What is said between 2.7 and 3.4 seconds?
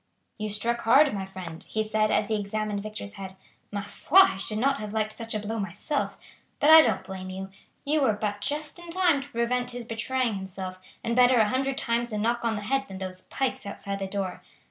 Victor's head.